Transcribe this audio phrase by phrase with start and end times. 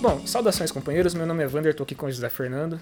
[0.00, 2.80] Bom, saudações companheiros, meu nome é Vander, estou aqui com o José Fernando.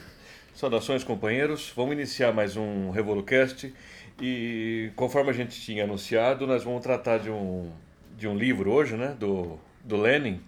[0.55, 3.75] Saudações companheiros, vamos iniciar mais um RevoluCast
[4.19, 7.71] e conforme a gente tinha anunciado, nós vamos tratar de um,
[8.17, 10.41] de um livro hoje, né, do, do Lenin,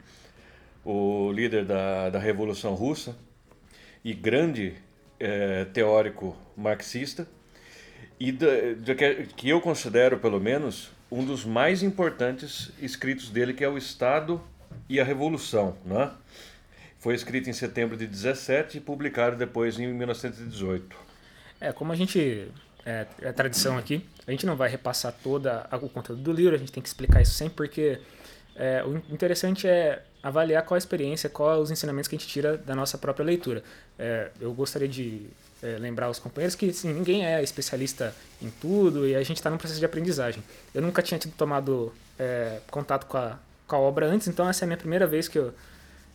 [0.84, 3.16] o líder da, da Revolução Russa
[4.04, 4.74] e grande
[5.18, 7.26] é, teórico marxista,
[8.18, 8.36] e
[9.36, 14.40] que eu considero, pelo menos, um dos mais importantes escritos dele, que é o Estado
[14.88, 15.76] e a Revolução.
[15.84, 16.10] Né?
[16.98, 20.96] Foi escrito em setembro de 17 e publicado depois em 1918.
[21.60, 22.48] É, como a gente
[22.84, 26.58] é, é tradição aqui, a gente não vai repassar toda o conteúdo do livro, a
[26.58, 28.00] gente tem que explicar isso sempre, porque
[28.54, 32.56] é, o interessante é avaliar qual a experiência, qual os ensinamentos que a gente tira
[32.56, 33.64] da nossa própria leitura.
[33.98, 35.26] É, eu gostaria de
[35.62, 39.50] é, lembrar aos companheiros que sim, ninguém é especialista em tudo e a gente está
[39.50, 40.42] num processo de aprendizagem.
[40.72, 44.64] Eu nunca tinha tido tomado é, contato com a, com a obra antes, então essa
[44.64, 45.52] é a minha primeira vez que eu,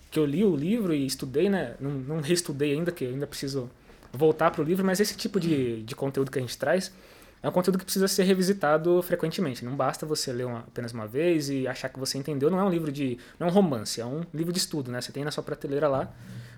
[0.09, 1.75] que eu li o livro e estudei, né?
[1.79, 3.69] Não, não reestudei ainda, que eu ainda preciso
[4.13, 6.91] voltar para o livro, mas esse tipo de, de conteúdo que a gente traz
[7.41, 9.63] é um conteúdo que precisa ser revisitado frequentemente.
[9.63, 12.49] Não basta você ler uma, apenas uma vez e achar que você entendeu.
[12.49, 13.17] Não é um livro de.
[13.39, 14.99] não é um romance, é um livro de estudo, né?
[15.01, 16.11] Você tem na sua prateleira lá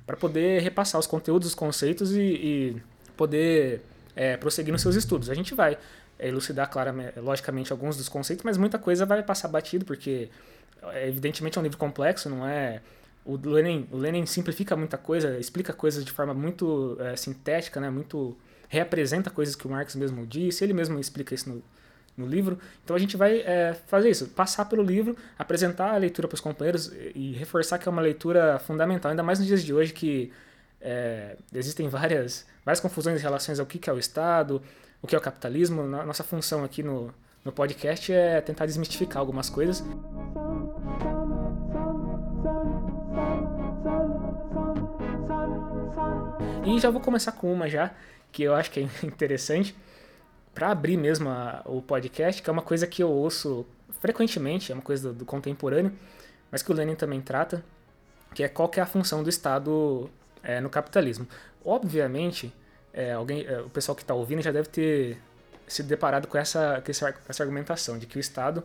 [0.06, 2.82] para poder repassar os conteúdos, os conceitos e, e
[3.16, 3.82] poder
[4.16, 5.30] é, prosseguir nos seus estudos.
[5.30, 5.78] A gente vai
[6.18, 10.30] elucidar, claramente, logicamente, alguns dos conceitos, mas muita coisa vai passar batido, porque
[10.94, 12.82] é, evidentemente é um livro complexo, não é.
[13.26, 17.90] O Lenin, o Lenin simplifica muita coisa, explica coisas de forma muito é, sintética, né?
[17.90, 18.36] muito
[18.70, 21.64] reapresenta coisas que o Marx mesmo disse, ele mesmo explica isso no,
[22.16, 22.58] no livro.
[22.84, 26.42] Então a gente vai é, fazer isso, passar pelo livro, apresentar a leitura para os
[26.42, 30.32] companheiros e, reforçar que é uma leitura fundamental, ainda mais nos dias de hoje que
[30.80, 34.62] é, existem várias, várias confusões em relação ao que é o Estado,
[35.02, 35.84] o que é o capitalismo.
[35.84, 39.84] Nossa função aqui no, no podcast é tentar desmistificar algumas coisas.
[46.66, 47.92] E já vou começar com uma já,
[48.32, 49.76] que eu acho que é interessante
[50.54, 53.66] para abrir mesmo a, o podcast, que é uma coisa que eu ouço
[54.00, 55.92] frequentemente, é uma coisa do, do, contemporâneo,
[56.52, 57.64] mas que o Lenin também trata,
[58.34, 60.10] que é qual que é a função do Estado
[60.44, 61.28] é, no capitalismo.
[61.64, 62.54] Obviamente,
[62.94, 65.18] é, alguém, é, o pessoal que está ouvindo já deve ter
[65.68, 68.64] se deparado com essa, com essa argumentação de que o Estado,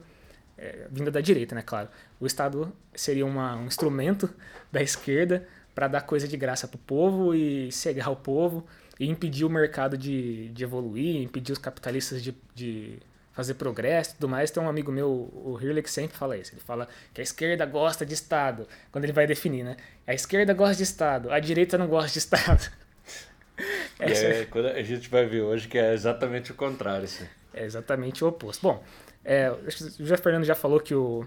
[0.57, 4.33] é, vinda da direita, né, claro, o Estado seria uma, um instrumento
[4.73, 8.65] da esquerda para dar coisa de graça para o povo e cegar o povo
[8.99, 12.99] e impedir o mercado de, de evoluir, impedir os capitalistas de, de
[13.33, 14.51] fazer progresso e tudo mais.
[14.51, 16.55] Tem um amigo meu, o Hirley, que sempre fala isso.
[16.55, 19.77] Ele fala que a esquerda gosta de Estado, quando ele vai definir, né?
[20.07, 22.71] A esquerda gosta de Estado, a direita não gosta de Estado.
[23.99, 24.27] Essa...
[24.27, 27.05] É, quando a gente vai ver hoje que é exatamente o contrário.
[27.05, 27.25] Assim.
[27.53, 28.63] É exatamente o oposto.
[28.63, 28.83] Bom,
[29.25, 31.25] é, o José Fernando já falou que o,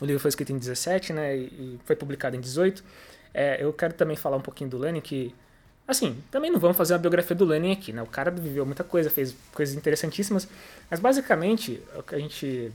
[0.00, 1.36] o livro foi escrito em 17, né?
[1.36, 2.84] E foi publicado em 18.
[3.32, 5.34] É, eu quero também falar um pouquinho do Lenin, que
[5.88, 8.02] Assim, também não vamos fazer uma biografia do Lenin aqui, né?
[8.02, 10.48] O cara viveu muita coisa, fez coisas interessantíssimas,
[10.90, 12.72] mas basicamente o que a gente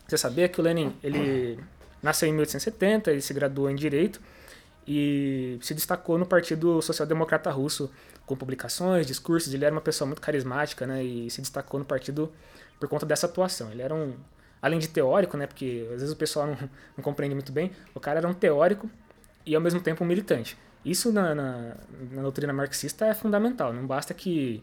[0.00, 1.58] precisa saber é que o Lenin, ele
[2.02, 4.20] nasceu em 1870, ele se graduou em Direito
[4.86, 7.88] e se destacou no Partido Social Democrata Russo
[8.26, 11.04] com publicações, discursos, ele era uma pessoa muito carismática, né?
[11.04, 12.32] E se destacou no partido
[12.80, 13.70] por conta dessa atuação.
[13.70, 14.14] Ele era um,
[14.60, 15.46] além de teórico, né?
[15.46, 16.56] Porque às vezes o pessoal não,
[16.96, 18.90] não compreende muito bem, o cara era um teórico
[19.44, 20.56] e ao mesmo tempo um militante.
[20.84, 21.74] Isso na, na,
[22.10, 23.72] na, doutrina marxista é fundamental.
[23.72, 24.62] Não basta que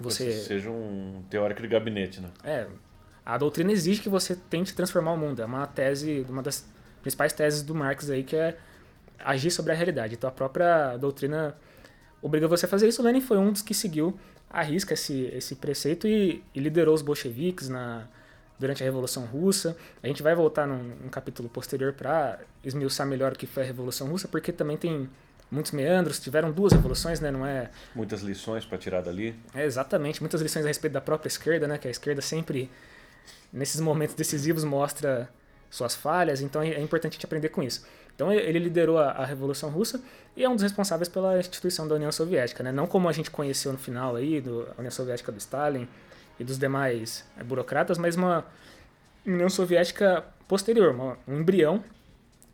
[0.00, 0.32] você...
[0.32, 2.28] seja um teórico de gabinete, né?
[2.42, 2.66] É.
[3.24, 5.40] A doutrina exige que você tente transformar o mundo.
[5.40, 6.66] É uma tese, uma das
[7.02, 8.56] principais teses do Marx aí, que é
[9.18, 10.14] agir sobre a realidade.
[10.14, 11.56] Então a própria doutrina
[12.20, 13.02] obriga você a fazer isso.
[13.02, 14.18] Lenin foi um dos que seguiu
[14.50, 18.08] a risca esse, esse preceito e, e liderou os bolcheviques na,
[18.58, 19.76] durante a Revolução Russa.
[20.02, 23.66] A gente vai voltar num, num capítulo posterior para esmiuçar melhor o que foi a
[23.66, 25.08] Revolução Russa, porque também tem
[25.50, 27.30] muitos meandros, tiveram duas revoluções, né?
[27.30, 29.34] Não é muitas lições para tirar dali.
[29.54, 31.78] É exatamente, muitas lições a respeito da própria esquerda, né?
[31.78, 32.70] Que a esquerda sempre
[33.52, 35.28] nesses momentos decisivos mostra
[35.70, 37.86] suas falhas, então é importante a gente aprender com isso.
[38.14, 40.02] Então ele liderou a, a Revolução Russa
[40.36, 42.72] e é um dos responsáveis pela instituição da União Soviética, né?
[42.72, 45.88] Não como a gente conheceu no final aí do a União Soviética do Stalin
[46.38, 48.44] e dos demais é, burocratas, mas uma
[49.26, 51.82] União Soviética posterior, uma, um embrião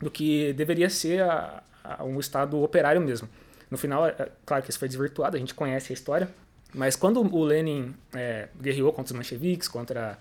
[0.00, 1.62] do que deveria ser a,
[2.00, 3.28] um Estado operário mesmo.
[3.70, 6.28] No final, é, claro que isso foi desvirtuado, a gente conhece a história,
[6.72, 10.18] mas quando o Lenin é, guerreou contra os mencheviques, contra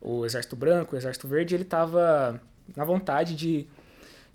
[0.00, 2.40] o Exército Branco, o Exército Verde, ele estava
[2.76, 3.66] na vontade de,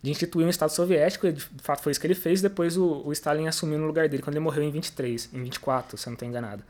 [0.02, 3.04] de instituir um Estado soviético, e de fato foi isso que ele fez, depois o,
[3.06, 6.12] o Stalin assumiu no lugar dele, quando ele morreu em 23, em 24, se eu
[6.12, 6.64] não estou enganado.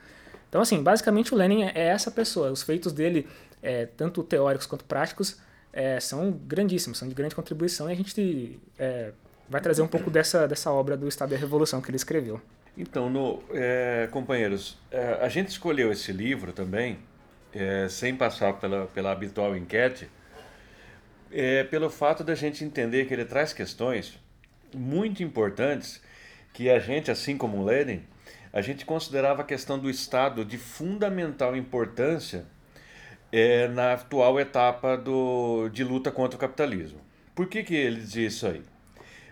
[0.51, 2.51] Então, assim, basicamente o Lenin é, é essa pessoa.
[2.51, 3.25] Os feitos dele,
[3.63, 5.37] é, tanto teóricos quanto práticos,
[5.71, 9.13] é, são grandíssimos, são de grande contribuição e a gente é,
[9.49, 12.41] vai trazer um pouco dessa, dessa obra do Estado e a Revolução que ele escreveu.
[12.77, 16.99] Então, no, é, companheiros, é, a gente escolheu esse livro também,
[17.89, 20.09] sem passar pela, pela habitual enquete,
[21.69, 24.17] pelo fato da gente entender que ele traz questões
[24.73, 26.01] muito importantes
[26.53, 28.03] que a gente, assim como o Lenin,
[28.53, 32.45] a gente considerava a questão do Estado de fundamental importância
[33.31, 36.99] é, na atual etapa do, de luta contra o capitalismo.
[37.33, 38.61] Por que, que ele dizia isso aí?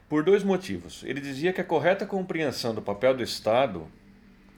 [0.08, 1.04] Por dois motivos.
[1.06, 3.88] Ele dizia que a correta compreensão do papel do Estado,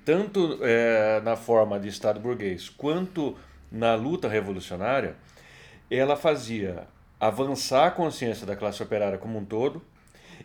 [0.05, 3.35] tanto é, na forma de Estado burguês quanto
[3.71, 5.15] na luta revolucionária,
[5.89, 6.87] ela fazia
[7.19, 9.81] avançar a consciência da classe operária como um todo,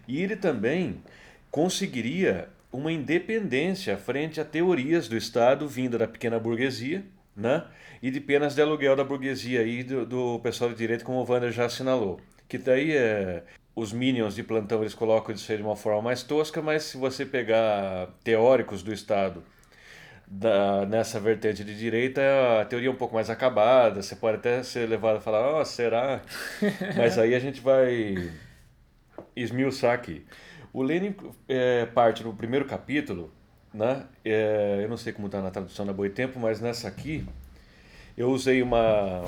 [0.09, 1.03] e ele também
[1.51, 7.65] conseguiria uma independência frente a teorias do Estado vinda da pequena burguesia, né?
[8.03, 11.31] e de penas de aluguel da burguesia e do, do pessoal de direito, como o
[11.31, 12.21] Wander já assinalou.
[12.49, 13.43] Que daí é,
[13.75, 17.25] os minions de plantão eles colocam isso de uma forma mais tosca, mas se você
[17.25, 19.43] pegar teóricos do Estado
[20.27, 22.21] da, nessa vertente de direita,
[22.61, 25.65] a teoria é um pouco mais acabada, você pode até ser levado a falar, oh,
[25.65, 26.21] será?
[26.97, 28.33] Mas aí a gente vai
[29.35, 30.25] esmiuçar aqui.
[30.77, 31.15] O Lenin
[31.49, 33.33] é, parte no primeiro capítulo,
[33.73, 34.05] né?
[34.23, 37.25] É, eu não sei como está na tradução da Boitempo, mas nessa aqui
[38.15, 39.25] eu usei uma,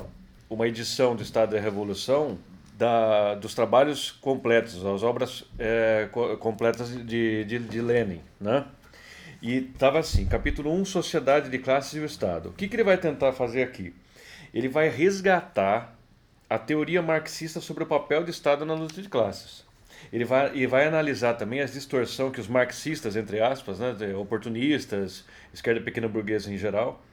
[0.47, 2.37] uma edição do Estado da Revolução
[2.77, 6.07] da, dos trabalhos completos, as obras é,
[6.39, 8.67] completas de, de, de Lenin, né?
[9.41, 12.49] E estava assim, capítulo 1, Sociedade de Classes e o Estado.
[12.49, 13.91] O que, que ele vai tentar fazer aqui?
[14.53, 15.97] Ele vai resgatar
[16.47, 19.67] a teoria marxista sobre o papel do Estado na luta de classes.
[20.11, 25.25] Ele vai, e vai analisar também as distorções que os marxistas, entre aspas, né, oportunistas,
[25.53, 27.03] esquerda pequena burguesa em geral,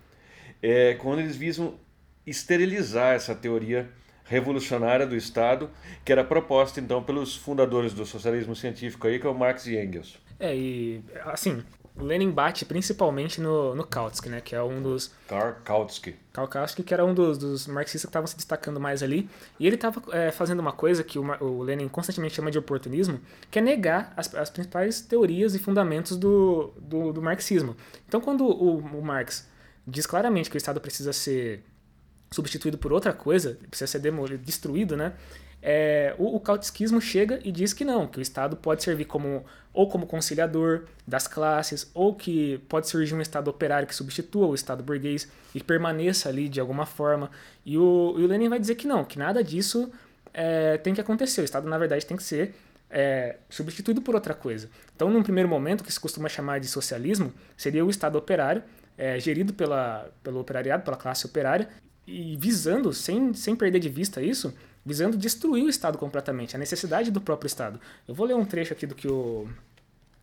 [0.63, 1.79] é, quando eles visam
[2.27, 3.89] esterilizar essa teoria
[4.25, 5.71] revolucionária do Estado,
[6.05, 9.77] que era proposta então pelos fundadores do socialismo científico aí, que é o Marx e
[9.77, 10.19] Engels.
[10.39, 11.63] É, e assim,
[11.99, 14.41] o Lenin bate principalmente no, no Kautsky, né?
[14.41, 15.11] Que é um dos...
[15.27, 16.15] Karl Kautsky.
[16.33, 19.29] Karl Kautsky, que era um dos, dos marxistas que estavam se destacando mais ali.
[19.59, 23.21] E ele estava é, fazendo uma coisa que o, o, Lenin constantemente chama de oportunismo,
[23.51, 27.75] que é negar as, as principais teorias e fundamentos do, do, do marxismo.
[28.07, 29.49] Então, quando o, o Marx
[29.87, 31.65] diz claramente que o Estado precisa ser
[32.31, 35.15] substituído por outra coisa, precisa ser demolido, destruído, né?
[35.69, 39.45] é, o, o chega e diz que não, que o Estado pode servir como
[39.77, 44.55] ou como conciliador das classes, ou que pode surgir um Estado operário que substitua o
[44.55, 47.31] Estado burguês e permaneça ali de alguma forma.
[47.65, 49.93] E o, e o Lenin vai dizer que não, que nada disso
[50.33, 51.43] é, tem que acontecer.
[51.43, 52.55] O Estado, na verdade, tem que ser
[52.89, 54.71] é, substituído por outra coisa.
[54.95, 58.63] Então, num primeiro momento, que se costuma chamar de socialismo seria o Estado operário,
[58.97, 61.69] é, gerido pela, pelo operariado, pela classe operária,
[62.07, 64.55] e visando, sem, sem perder de vista isso,
[64.87, 67.81] visando destruir o Estado completamente, a necessidade do próprio Estado.
[68.07, 69.49] Eu vou ler um trecho aqui do que o,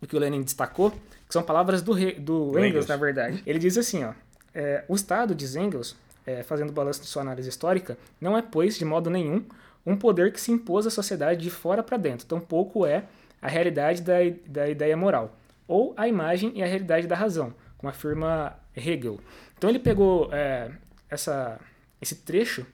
[0.00, 3.42] do que o Lenin destacou, que são palavras do, do Engels, Engels, na verdade.
[3.46, 4.12] Ele diz assim, ó,
[4.54, 5.96] é, o Estado, diz Engels,
[6.26, 9.44] é, fazendo balanço de sua análise histórica, não é, pois, de modo nenhum,
[9.84, 13.04] um poder que se impôs à sociedade de fora para dentro, tampouco é
[13.40, 14.14] a realidade da,
[14.46, 15.36] da ideia moral,
[15.68, 19.20] ou a imagem e a realidade da razão, como afirma Hegel.
[19.56, 20.70] Então ele pegou é,
[21.10, 21.60] essa,
[22.00, 22.66] esse trecho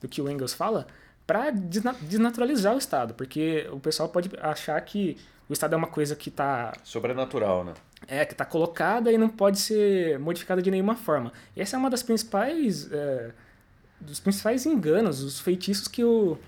[0.00, 0.86] do que o Engels fala
[1.26, 5.16] para desnaturalizar o Estado, porque o pessoal pode achar que
[5.48, 7.74] o Estado é uma coisa que está sobrenatural, né?
[8.06, 11.32] É, que está colocada e não pode ser modificada de nenhuma forma.
[11.56, 13.30] E essa é uma das principais é,
[14.00, 16.38] dos principais enganos, os feitiços que o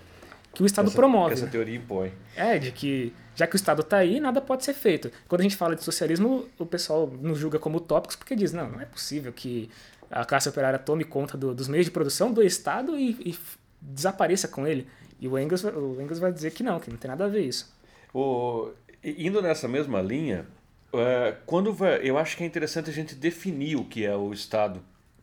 [0.53, 1.35] que o Estado essa, promove.
[1.35, 2.13] Essa teoria impõe.
[2.35, 5.11] É, de que já que o Estado está aí, nada pode ser feito.
[5.29, 8.69] Quando a gente fala de socialismo, o pessoal nos julga como utópicos porque diz, não,
[8.69, 9.71] não é possível que
[10.11, 13.39] a classe operária tome conta do, dos meios de produção do Estado e, e
[13.81, 14.89] desapareça com ele.
[15.21, 17.43] E o Engels, o Engels vai dizer que não, que não tem nada a ver
[17.43, 17.73] isso.
[18.13, 18.71] O,
[19.05, 20.47] indo nessa mesma linha,
[20.93, 24.33] é, quando vai, eu acho que é interessante a gente definir o que é o
[24.33, 24.83] Estado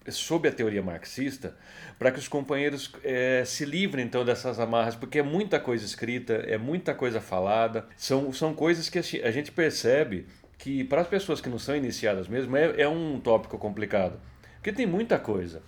[0.10, 1.56] sob a teoria marxista,
[2.00, 6.34] para que os companheiros é, se livrem então dessas amarras, porque é muita coisa escrita,
[6.34, 10.26] é muita coisa falada, são, são coisas que a gente percebe
[10.58, 14.20] que para as pessoas que não são iniciadas mesmo é, é um tópico complicado,
[14.56, 15.62] porque tem muita coisa.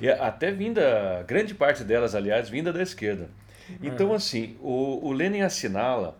[0.00, 3.30] E até vinda, grande parte delas, aliás, vinda da esquerda.
[3.82, 4.16] Então, é.
[4.16, 6.18] assim, o, o Lenin assinala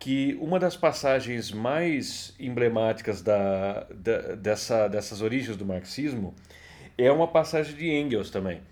[0.00, 6.34] que uma das passagens mais emblemáticas da, da, dessa, dessas origens do marxismo
[6.96, 8.62] é uma passagem de Engels também,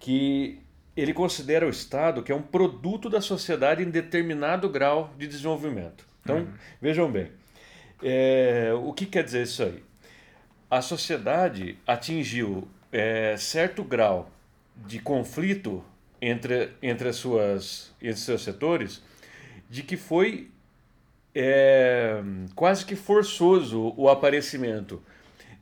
[0.00, 0.60] que
[0.96, 6.04] ele considera o Estado que é um produto da sociedade em determinado grau de desenvolvimento.
[6.22, 6.48] Então, uhum.
[6.82, 7.30] vejam bem,
[8.02, 9.80] é, o que quer dizer isso aí?
[10.68, 14.28] A sociedade atingiu é, certo grau
[14.74, 15.84] de conflito
[16.20, 19.00] entre, entre, as suas, entre seus setores,
[19.70, 20.50] de que foi
[21.34, 22.22] é,
[22.54, 25.02] quase que forçoso o aparecimento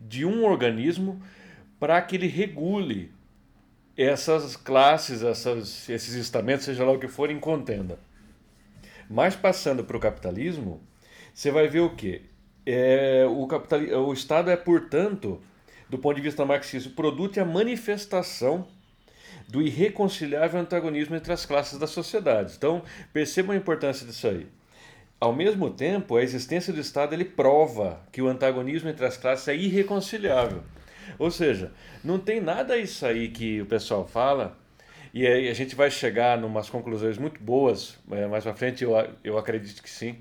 [0.00, 1.22] de um organismo
[1.80, 3.10] para que ele regule
[3.96, 7.98] essas classes, essas, esses estamentos, seja lá o que for, em contenda.
[9.08, 10.80] Mas passando para o capitalismo,
[11.34, 12.22] você vai ver o quê?
[12.64, 15.40] É, o, capital, o Estado é, portanto,
[15.88, 18.66] do ponto de vista marxista, o produto e a manifestação
[19.48, 22.54] do irreconciliável antagonismo entre as classes da sociedade.
[22.56, 24.46] Então, percebam a importância disso aí.
[25.22, 29.46] Ao mesmo tempo, a existência do Estado ele prova que o antagonismo entre as classes
[29.46, 30.64] é irreconciliável.
[31.16, 31.70] Ou seja,
[32.02, 34.58] não tem nada isso aí que o pessoal fala,
[35.14, 38.94] e a gente vai chegar em umas conclusões muito boas, é, mais para frente eu,
[39.22, 40.16] eu acredito que sim,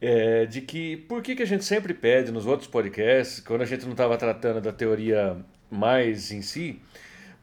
[0.00, 3.66] é, de que por que, que a gente sempre pede nos outros podcasts, quando a
[3.66, 5.36] gente não estava tratando da teoria
[5.68, 6.80] mais em si,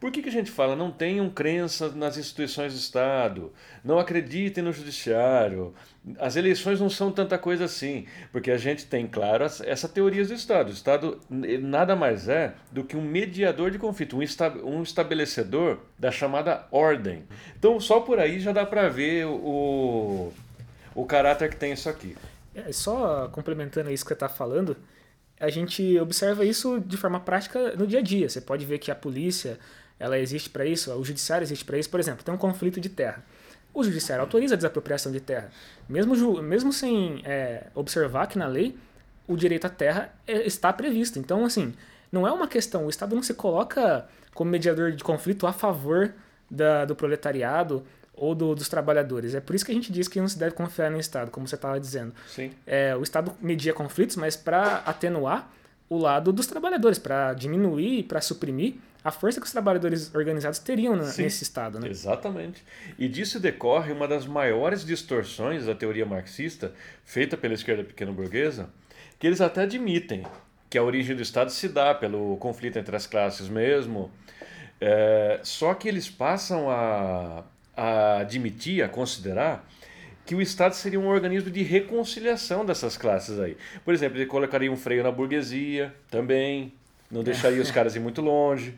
[0.06, 3.52] por que, que a gente fala não tenham crença nas instituições do Estado,
[3.84, 5.74] não acreditem no judiciário?
[6.20, 10.32] As eleições não são tanta coisa assim, porque a gente tem, claro, essa teoria do
[10.32, 10.70] Estado.
[10.70, 15.80] O Estado nada mais é do que um mediador de conflito, um, esta, um estabelecedor
[15.98, 17.24] da chamada ordem.
[17.58, 20.32] Então, só por aí já dá para ver o,
[20.94, 22.16] o caráter que tem isso aqui.
[22.54, 24.78] É, só complementando isso que você está falando,
[25.39, 28.30] a gente observa isso de forma prática no dia a dia.
[28.30, 29.60] Você pode ver que a polícia,
[30.00, 31.89] ela existe para isso, o judiciário existe para isso.
[31.89, 33.24] Por exemplo, tem um conflito de terra.
[33.74, 35.50] O judiciário autoriza a desapropriação de terra.
[35.88, 38.77] Mesmo, mesmo sem é, observar que na lei
[39.27, 41.20] o direito à terra é, está previsto.
[41.20, 41.74] Então, assim,
[42.12, 46.13] não é uma questão, o Estado não se coloca como mediador de conflito a favor
[46.50, 47.84] da, do proletariado
[48.15, 49.36] ou do, dos trabalhadores.
[49.36, 51.48] É por isso que a gente diz que não se deve confiar no Estado, como
[51.48, 52.13] você estava dizendo.
[52.27, 52.51] Sim.
[52.65, 55.51] É, o Estado media conflitos, mas para atenuar
[55.89, 60.95] o lado dos trabalhadores, para diminuir, para suprimir a força que os trabalhadores organizados teriam
[60.95, 61.79] na, nesse Estado.
[61.79, 61.89] Né?
[61.89, 62.63] Exatamente.
[62.98, 68.67] E disso decorre uma das maiores distorções da teoria marxista, feita pela esquerda pequeno-burguesa,
[69.19, 70.25] que eles até admitem
[70.69, 74.12] que a origem do Estado se dá pelo conflito entre as classes mesmo,
[74.81, 77.43] é, só que eles passam a,
[77.75, 79.67] a admitir, a considerar
[80.25, 83.55] que o Estado seria um organismo de reconciliação dessas classes aí.
[83.84, 86.74] Por exemplo, ele colocaria um freio na burguesia também,
[87.12, 88.74] não deixaria os caras ir muito longe.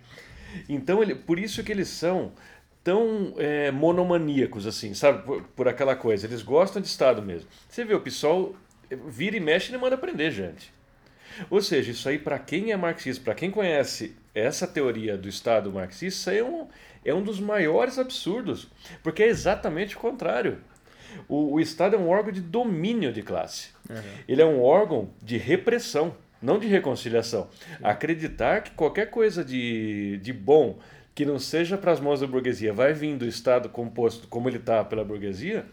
[0.68, 2.34] Então, ele, por isso que eles são
[2.84, 5.24] tão é, monomaníacos, assim, sabe?
[5.24, 6.26] Por, por, aquela coisa.
[6.26, 7.48] Eles gostam de Estado mesmo.
[7.70, 8.56] Você vê, o PSOL
[9.08, 10.74] vira e mexe e manda prender gente.
[11.50, 15.72] Ou seja, isso aí, para quem é marxista, para quem conhece essa teoria do Estado
[15.72, 16.68] marxista, isso aí é um,
[17.08, 18.68] é um dos maiores absurdos,
[19.02, 20.60] porque é exatamente o contrário.
[21.28, 23.70] O, o Estado é um órgão de domínio de classe.
[23.90, 23.96] Uhum.
[24.28, 27.48] Ele é um órgão de repressão, não de reconciliação.
[27.82, 30.78] Acreditar que qualquer coisa de, de bom
[31.16, 34.58] que não seja para as mãos da burguesia vai vir do Estado composto como ele
[34.58, 35.66] está pela burguesia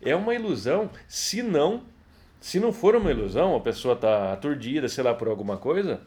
[0.00, 1.82] é uma ilusão, se não
[2.40, 6.00] se não for uma ilusão, a pessoa está aturdida, sei lá, por alguma coisa,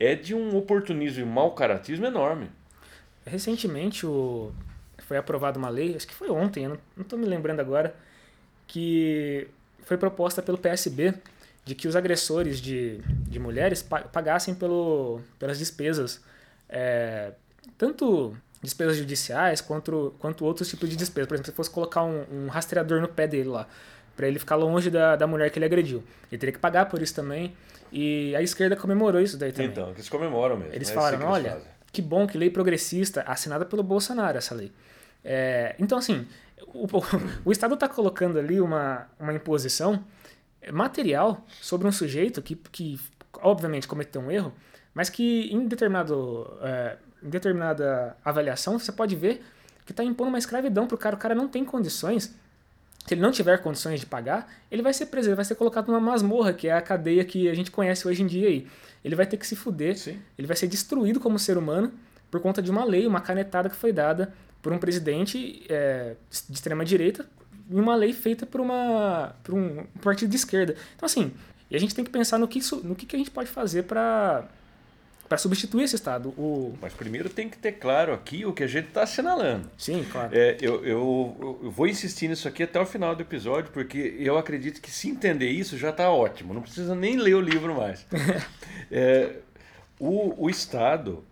[0.00, 2.48] é de um oportunismo e mau caratismo enorme.
[3.26, 4.52] Recentemente o...
[4.98, 7.94] foi aprovada uma lei, acho que foi ontem, eu não estou me lembrando agora,
[8.66, 9.48] que
[9.84, 11.14] foi proposta pelo PSB
[11.64, 16.20] de que os agressores de, de mulheres pagassem pelo, pelas despesas,
[16.68, 17.32] é,
[17.78, 21.28] tanto despesas judiciais quanto, quanto outros tipos de despesas.
[21.28, 23.66] Por exemplo, se fosse colocar um, um rastreador no pé dele lá,
[24.16, 26.02] para ele ficar longe da, da mulher que ele agrediu.
[26.30, 27.54] Ele teria que pagar por isso também.
[27.92, 29.70] E a esquerda comemorou isso daí também.
[29.70, 30.74] Então, eles comemoram mesmo.
[30.74, 31.60] Eles é falaram, olha,
[31.94, 34.72] que bom que lei progressista, assinada pelo Bolsonaro essa lei.
[35.24, 36.26] É, então, assim,
[36.66, 36.86] o,
[37.44, 40.04] o Estado está colocando ali uma, uma imposição
[40.72, 43.00] material sobre um sujeito que, que
[43.34, 44.52] obviamente cometeu um erro,
[44.92, 49.42] mas que em, determinado, é, em determinada avaliação você pode ver
[49.86, 51.14] que está impondo uma escravidão para o cara.
[51.14, 52.34] O cara não tem condições
[53.06, 55.88] se ele não tiver condições de pagar, ele vai ser preso, ele vai ser colocado
[55.88, 58.66] numa masmorra, que é a cadeia que a gente conhece hoje em dia aí.
[59.04, 60.18] Ele vai ter que se fuder, Sim.
[60.38, 61.92] ele vai ser destruído como ser humano
[62.30, 64.32] por conta de uma lei, uma canetada que foi dada
[64.62, 66.16] por um presidente é,
[66.48, 67.26] de extrema direita
[67.70, 70.74] em uma lei feita por, uma, por um partido de esquerda.
[70.96, 71.32] Então, assim,
[71.70, 73.84] e a gente tem que pensar no que, no que, que a gente pode fazer
[73.84, 74.48] para
[75.28, 76.28] para substituir esse Estado.
[76.30, 76.76] O...
[76.80, 79.70] Mas primeiro tem que ter claro aqui o que a gente está assinalando.
[79.76, 80.30] Sim, claro.
[80.32, 84.36] É, eu, eu, eu, vou insistir nisso aqui até o final do episódio, porque eu
[84.36, 86.52] acredito que se entender isso já está ótimo.
[86.52, 88.06] Não precisa nem ler o livro mais.
[88.90, 89.36] é,
[89.98, 91.24] o, o Estado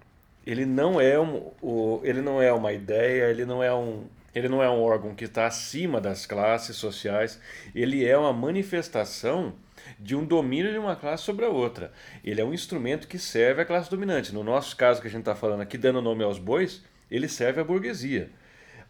[0.46, 4.49] ele não é um, o, ele não é uma ideia, ele não é um, ele
[4.49, 7.40] não é um órgão que está acima das classes sociais,
[7.75, 9.54] ele é uma manifestação
[9.99, 11.92] de um domínio de uma classe sobre a outra.
[12.25, 14.32] Ele é um instrumento que serve à classe dominante.
[14.32, 17.61] No nosso caso que a gente está falando aqui, dando nome aos bois, ele serve
[17.61, 18.30] à burguesia.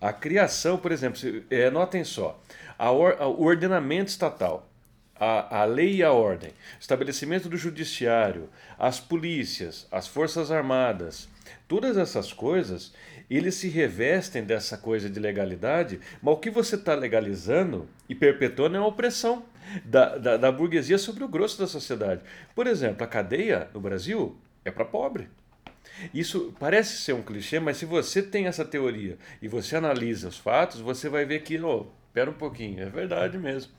[0.01, 2.41] A criação, por exemplo, é, notem só,
[2.79, 4.69] or, o ordenamento estatal,
[5.15, 11.29] a, a lei e a ordem, estabelecimento do judiciário, as polícias, as forças armadas,
[11.69, 12.93] todas essas coisas,
[13.31, 18.77] eles se revestem dessa coisa de legalidade, mas o que você está legalizando e perpetuando
[18.77, 19.45] é a opressão
[19.85, 22.23] da, da, da burguesia sobre o grosso da sociedade.
[22.55, 25.29] Por exemplo, a cadeia no Brasil é para pobre.
[26.13, 30.39] Isso parece ser um clichê, mas se você tem essa teoria e você analisa os
[30.39, 33.73] fatos, você vai ver que, oh, espera um pouquinho, é verdade mesmo.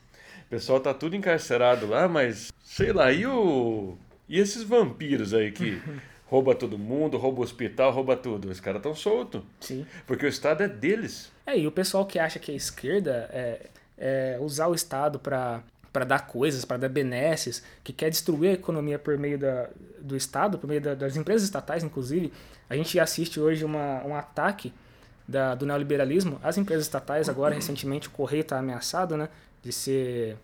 [0.46, 3.96] O pessoal tá tudo encarcerado lá, mas sei lá, e o
[4.28, 5.80] e esses vampiros aí que
[6.34, 8.50] rouba todo mundo, rouba o hospital, rouba tudo.
[8.50, 9.40] Os caras estão soltos.
[9.60, 9.86] Sim.
[10.04, 11.30] Porque o Estado é deles.
[11.46, 15.62] É, e o pessoal que acha que a esquerda é, é usar o Estado para
[15.92, 19.68] para dar coisas, para dar benesses, que quer destruir a economia por meio da,
[20.00, 22.32] do Estado, por meio da, das empresas estatais, inclusive.
[22.68, 24.74] A gente assiste hoje uma, um ataque
[25.28, 27.28] da, do neoliberalismo às empresas estatais.
[27.28, 29.28] Agora, recentemente, o Correio está ameaçado né,
[29.62, 30.36] de ser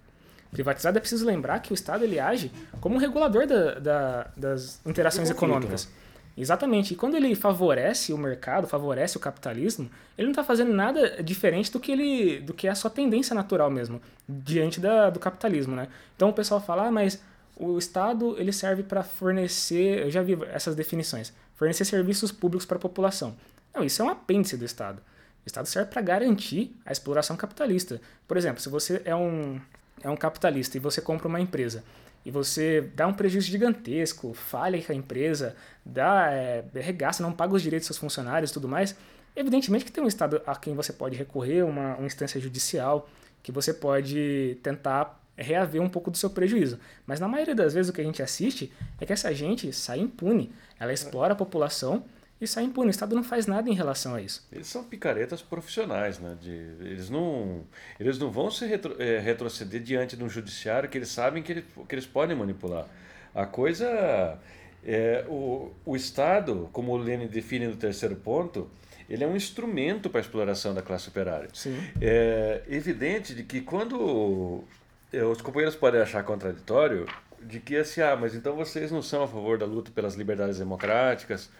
[0.50, 0.99] privatizado.
[0.99, 5.30] É preciso lembrar que o Estado ele age como um regulador da, da, das interações
[5.30, 5.88] econômicas.
[6.37, 6.95] Exatamente.
[6.95, 11.71] E quando ele favorece o mercado, favorece o capitalismo, ele não está fazendo nada diferente
[11.71, 15.75] do que ele, do que é a sua tendência natural mesmo diante da, do capitalismo,
[15.76, 15.88] né?
[16.16, 17.21] Então o pessoal fala, ah, mas
[17.57, 22.78] o Estado ele serve para fornecer, eu já vi essas definições, fornecer serviços públicos para
[22.78, 23.37] a população.
[23.75, 25.02] Não, isso é um apêndice do Estado.
[25.45, 28.00] O Estado serve para garantir a exploração capitalista.
[28.26, 29.61] Por exemplo, se você é um,
[30.02, 31.85] é um capitalista e você compra uma empresa
[32.25, 37.54] e você dá um prejuízo gigantesco, falha com a empresa, dá, é, regaça, não paga
[37.54, 38.95] os direitos dos seus funcionários e tudo mais,
[39.35, 43.09] evidentemente que tem um Estado a quem você pode recorrer, uma, uma instância judicial,
[43.42, 46.78] que você pode tentar reaver um pouco do seu prejuízo.
[47.07, 49.99] Mas na maioria das vezes o que a gente assiste é que essa gente sai
[49.99, 50.52] impune.
[50.78, 52.05] Ela explora a população
[52.40, 52.88] e sai impune.
[52.88, 54.46] O Estado não faz nada em relação a isso.
[54.50, 56.37] Eles são picaretas profissionais, né?
[56.40, 57.64] De, eles, não,
[57.98, 61.53] eles não vão se retro, é, retroceder diante de um judiciário que eles sabem que,
[61.53, 62.87] ele, que eles podem manipular.
[63.35, 64.38] A coisa.
[64.83, 68.70] É, o, o Estado, como o Lenin define no terceiro ponto,
[69.11, 71.48] ele é um instrumento para a exploração da classe operária.
[71.53, 71.76] Sim.
[72.00, 74.64] É evidente de que quando
[75.12, 77.07] é, os companheiros podem achar contraditório
[77.42, 80.59] de que assim, ah, mas então vocês não são a favor da luta pelas liberdades
[80.59, 81.50] democráticas,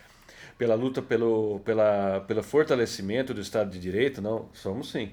[0.61, 5.13] pela luta pelo, pela, pelo fortalecimento do Estado de Direito, não, somos sim.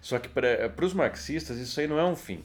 [0.00, 2.44] Só que para os marxistas isso aí não é um fim,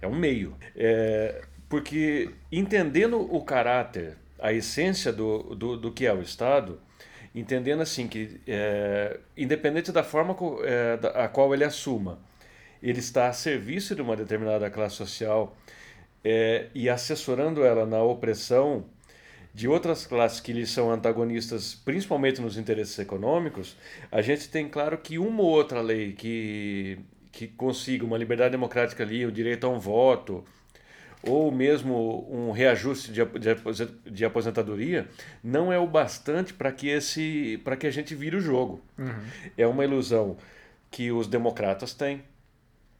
[0.00, 0.54] é um meio.
[0.76, 6.78] É, porque entendendo o caráter, a essência do, do, do que é o Estado,
[7.34, 12.20] entendendo assim que, é, independente da forma é, a qual ele assuma,
[12.80, 15.56] ele está a serviço de uma determinada classe social
[16.22, 18.84] é, e assessorando ela na opressão
[19.54, 23.76] de outras classes que lhe são antagonistas, principalmente nos interesses econômicos,
[24.10, 26.98] a gente tem claro que uma ou outra lei que,
[27.30, 30.42] que consiga uma liberdade democrática ali, o direito a um voto,
[31.22, 35.06] ou mesmo um reajuste de, de, de aposentadoria,
[35.44, 38.80] não é o bastante para que, esse, que a gente vire o jogo.
[38.98, 39.22] Uhum.
[39.56, 40.36] É uma ilusão
[40.90, 42.24] que os democratas têm,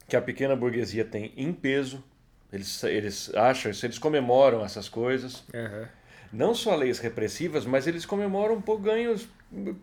[0.07, 2.05] que a pequena burguesia tem em peso.
[2.53, 5.43] Eles, eles acham isso, eles comemoram essas coisas.
[5.55, 5.87] Uhum
[6.33, 9.29] não só leis repressivas, mas eles comemoram pouco ganhos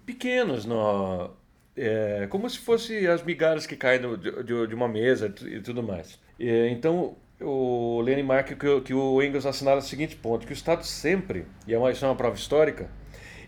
[0.05, 1.29] pequenos, no,
[1.77, 6.19] é, como se fosse as migalhas que caem de, de, uma mesa e tudo mais.
[6.39, 10.53] É, então, o Lenin marca que, que, o Engels assinala o seguinte ponto, que o
[10.53, 12.89] Estado sempre, e é uma, isso é uma prova histórica,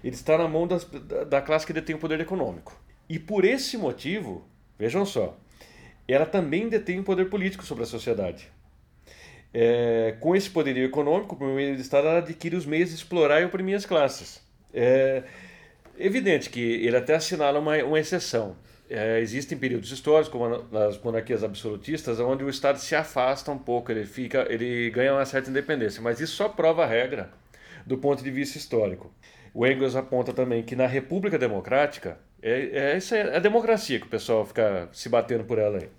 [0.03, 2.79] ele está na mão das, da, da classe que detém o poder econômico.
[3.09, 5.37] E por esse motivo, vejam só,
[6.07, 8.51] ela também detém o poder político sobre a sociedade.
[9.53, 13.45] É, com esse poderio econômico, por meio do Estado, adquire os meios de explorar e
[13.45, 14.41] oprimir as classes.
[14.73, 15.23] É
[15.99, 18.55] evidente que ele até assinala uma, uma exceção.
[18.89, 23.91] É, existem períodos históricos, como nas monarquias absolutistas, onde o Estado se afasta um pouco,
[23.91, 27.29] ele, fica, ele ganha uma certa independência, mas isso só prova a regra
[27.85, 29.13] do ponto de vista histórico.
[29.53, 34.07] O Engels aponta também que na República Democrática, é, é, essa é a democracia que
[34.07, 35.89] o pessoal fica se batendo por ela aí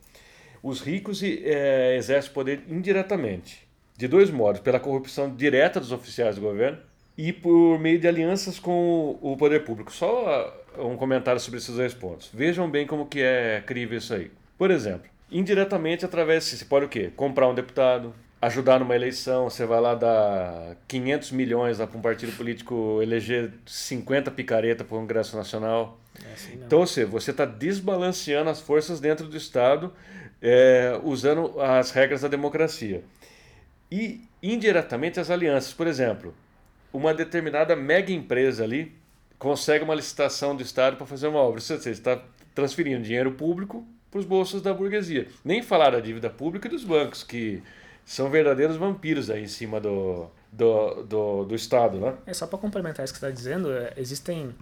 [0.63, 6.43] os ricos é, exercem poder indiretamente, de dois modos: pela corrupção direta dos oficiais do
[6.43, 6.79] governo
[7.17, 9.93] e por meio de alianças com o poder público.
[9.93, 12.31] Só um comentário sobre esses dois pontos.
[12.33, 14.31] Vejam bem como que é crível isso aí.
[14.57, 17.11] Por exemplo, indiretamente através, se pode o quê?
[17.15, 22.33] Comprar um deputado, ajudar numa eleição, você vai lá dar 500 milhões para um partido
[22.37, 25.99] político eleger 50 picareta para o Congresso Nacional.
[26.25, 29.93] É assim então, você você está desbalanceando as forças dentro do Estado
[30.43, 33.05] é, usando as regras da democracia.
[33.91, 35.73] E, indiretamente, as alianças.
[35.73, 36.35] Por exemplo,
[36.93, 38.93] uma determinada mega empresa ali
[39.39, 41.61] consegue uma licitação do Estado para fazer uma obra.
[41.61, 42.21] Você está
[42.55, 45.29] transferindo dinheiro público para os bolsos da burguesia.
[45.45, 47.63] Nem falar da dívida pública e dos bancos, que
[48.05, 52.15] são verdadeiros vampiros aí em cima do, do, do, do Estado, né?
[52.27, 54.55] É só para complementar isso que você está dizendo, é, existem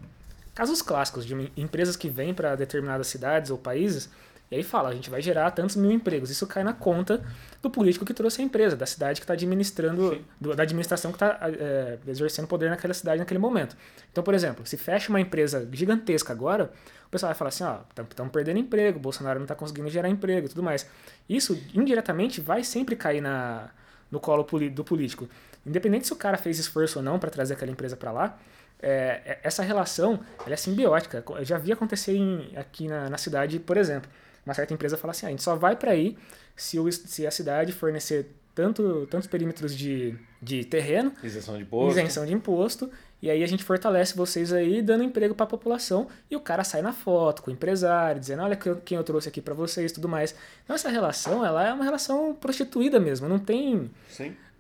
[0.54, 4.10] casos clássicos de empresas que vêm para determinadas cidades ou países
[4.50, 6.28] e aí fala, a gente vai gerar tantos mil empregos.
[6.28, 7.22] Isso cai na conta
[7.62, 11.16] do político que trouxe a empresa, da cidade que está administrando, do, da administração que
[11.16, 13.76] está é, exercendo poder naquela cidade naquele momento.
[14.10, 16.72] Então, por exemplo, se fecha uma empresa gigantesca agora,
[17.06, 20.46] o pessoal vai falar assim, ó, estamos perdendo emprego, Bolsonaro não está conseguindo gerar emprego
[20.46, 20.84] e tudo mais.
[21.28, 23.70] Isso, indiretamente, vai sempre cair na,
[24.10, 25.28] no colo do político.
[25.64, 28.36] Independente se o cara fez esforço ou não para trazer aquela empresa para lá,
[28.82, 31.22] é, essa relação ela é simbiótica.
[31.38, 34.10] Eu já vi acontecer em, aqui na, na cidade, por exemplo
[34.44, 36.16] uma certa empresa fala assim, ah, a gente só vai para aí
[36.56, 41.98] se, o, se a cidade fornecer tanto, tantos perímetros de, de terreno, isenção de imposto,
[41.98, 42.90] isenção de imposto,
[43.22, 46.64] e aí a gente fortalece vocês aí dando emprego para a população e o cara
[46.64, 50.08] sai na foto com o empresário, dizendo, olha quem eu trouxe aqui para vocês, tudo
[50.08, 50.34] mais.
[50.64, 53.90] Então essa relação, ela é uma relação prostituída mesmo, não tem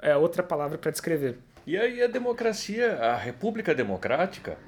[0.00, 1.38] é, outra palavra para descrever.
[1.66, 4.58] E aí a democracia, a república democrática,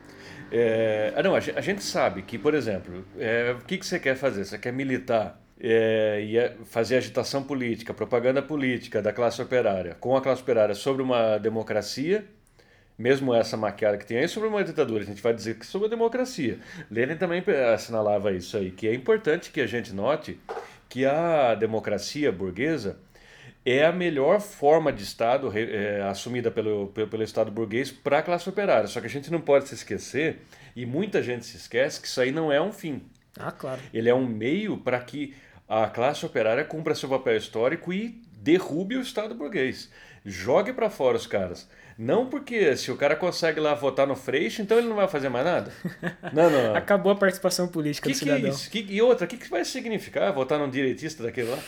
[0.54, 4.14] é, ah, não, a gente sabe que, por exemplo, é, o que, que você quer
[4.14, 4.44] fazer?
[4.44, 10.14] Você quer militar é, e é fazer agitação política, propaganda política da classe operária, com
[10.14, 12.26] a classe operária sobre uma democracia,
[12.98, 15.02] mesmo essa maquiada que tem aí, sobre uma ditadura.
[15.02, 16.58] A gente vai dizer que sobre a democracia.
[16.90, 20.38] Lenin também assinalava isso aí, que é importante que a gente note
[20.86, 22.98] que a democracia burguesa
[23.64, 28.22] é a melhor forma de Estado é, assumida pelo, pelo, pelo Estado burguês para a
[28.22, 28.88] classe operária.
[28.88, 30.42] Só que a gente não pode se esquecer,
[30.74, 33.02] e muita gente se esquece, que isso aí não é um fim.
[33.38, 33.80] Ah, claro.
[33.92, 35.34] Ele é um meio para que
[35.68, 39.90] a classe operária cumpra seu papel histórico e derrube o Estado burguês.
[40.24, 41.68] Jogue para fora os caras.
[42.02, 45.28] Não porque se o cara consegue lá votar no Freixo, então ele não vai fazer
[45.28, 45.72] mais nada.
[46.32, 46.74] Não, não.
[46.74, 48.40] Acabou a participação política que do cidadão.
[48.40, 48.70] Que é isso?
[48.70, 51.58] Que, e outra, o que, que vai significar votar num direitista daquele lá?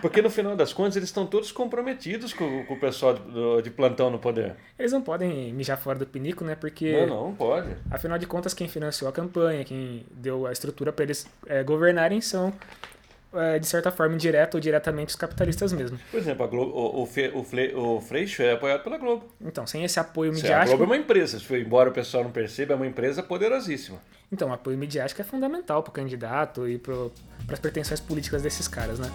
[0.00, 3.70] Porque no final das contas eles estão todos comprometidos com, com o pessoal de, de,
[3.70, 4.54] plantão no poder.
[4.78, 6.54] Eles não podem mijar fora do pinico, né?
[6.54, 6.92] Porque.
[6.92, 7.74] Não, não, pode.
[7.90, 12.20] Afinal de contas, quem financiou a campanha, quem deu a estrutura para eles é, governarem
[12.20, 12.52] são
[13.60, 15.98] de certa forma, indireta ou diretamente os capitalistas mesmo.
[16.10, 19.24] Por exemplo, a Globo, o, o, o, Freixo é apoiado pela Globo.
[19.40, 20.74] Então, sem esse apoio midiático...
[20.74, 23.98] A Globo é uma empresa, embora o pessoal não perceba, é uma empresa poderosíssima.
[24.30, 26.94] Então, o apoio midiático é fundamental para o candidato e para
[27.48, 29.10] as pretensões políticas desses caras, né?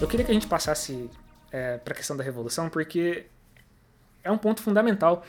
[0.00, 1.10] Eu queria que a gente passasse
[1.50, 3.26] é, para a questão da revolução, porque
[4.22, 5.24] é um ponto fundamental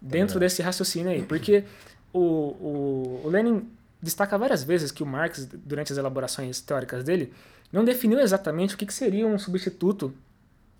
[0.00, 0.40] dentro é.
[0.40, 1.22] desse raciocínio aí.
[1.22, 1.64] Porque
[2.12, 3.68] o, o, o Lenin
[4.00, 7.32] destaca várias vezes que o Marx, durante as elaborações teóricas dele,
[7.72, 10.14] não definiu exatamente o que, seria um substituto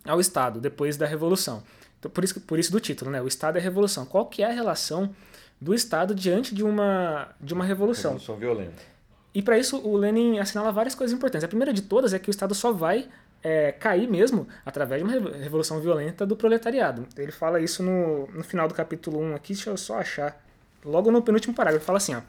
[0.05, 1.63] ao Estado depois da Revolução.
[1.99, 3.21] Então, por, isso, por isso do título, né?
[3.21, 4.05] O Estado é a Revolução.
[4.05, 5.15] Qual que é a relação
[5.61, 8.13] do Estado diante de uma, de uma revolução?
[8.13, 8.95] Revolução violenta.
[9.35, 11.45] E para isso o Lenin assinala várias coisas importantes.
[11.45, 13.09] A primeira de todas é que o Estado só vai
[13.45, 17.07] é, cair mesmo através de uma revolução violenta do proletariado.
[17.15, 20.43] Ele fala isso no, no final do capítulo 1 aqui, deixa eu só achar.
[20.83, 22.23] Logo no penúltimo parágrafo, ele fala assim, ó.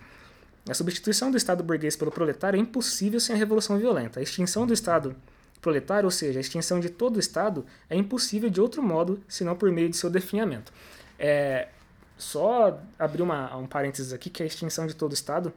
[0.69, 4.19] A substituição do Estado burguês pelo proletário é impossível sem a revolução violenta.
[4.19, 5.15] A extinção do Estado
[5.61, 9.55] proletário, ou seja, a extinção de todo o Estado, é impossível de outro modo, senão
[9.55, 10.73] por meio de seu definhamento.
[11.17, 11.69] É,
[12.17, 15.53] só abrir uma, um parênteses aqui, que a extinção de todo o Estado,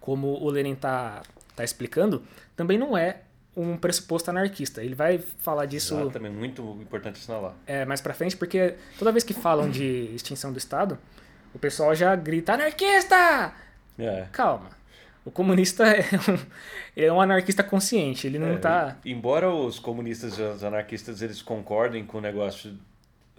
[0.00, 1.22] como o Lenin está
[1.54, 2.22] tá explicando,
[2.56, 3.22] também não é
[3.56, 4.82] um pressuposto anarquista.
[4.82, 5.94] Ele vai falar disso.
[5.94, 7.54] Exato, também muito importante assinalar.
[7.66, 10.98] É, mais pra frente, porque toda vez que falam de extinção do Estado,
[11.54, 13.52] o pessoal já grita: anarquista!
[13.98, 14.26] É.
[14.32, 14.70] Calma.
[15.24, 16.38] O comunista é um,
[16.96, 18.96] é um anarquista consciente, ele não é, tá.
[19.04, 22.74] Embora os comunistas e os anarquistas eles concordem com o negócio